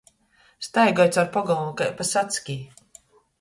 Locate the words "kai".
1.83-1.91